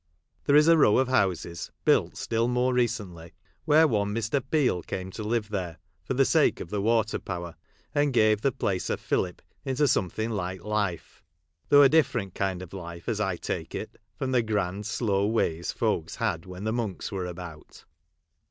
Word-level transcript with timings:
There 0.45 0.55
is 0.55 0.67
a 0.67 0.79
row 0.79 0.97
of 0.97 1.09
houses, 1.09 1.69
built 1.85 2.17
still 2.17 2.47
more 2.47 2.73
recently, 2.73 3.33
where 3.65 3.87
one 3.87 4.15
Mr. 4.15 4.41
Peel 4.49 4.81
came 4.81 5.11
to 5.11 5.21
live 5.21 5.49
there 5.49 5.77
for 6.03 6.15
the 6.15 6.25
sake 6.25 6.59
of 6.59 6.71
the 6.71 6.81
water 6.81 7.19
power, 7.19 7.55
and 7.93 8.11
gave 8.11 8.41
the 8.41 8.51
place 8.51 8.89
a 8.89 8.97
fillip 8.97 9.43
into 9.63 9.87
something 9.87 10.31
like 10.31 10.63
life; 10.63 11.21
though 11.69 11.83
a 11.83 11.87
diii'ererit 11.89 12.33
kind 12.33 12.63
of 12.63 12.73
life, 12.73 13.07
as 13.07 13.19
I 13.19 13.35
take 13.37 13.75
it, 13.75 14.01
from 14.15 14.31
the 14.31 14.41
grand 14.41 14.87
slow 14.87 15.27
ways 15.27 15.71
folks 15.71 16.15
had 16.15 16.47
when 16.47 16.63
the 16.63 16.73
monks 16.73 17.11
were 17.11 17.27
about. 17.27 17.85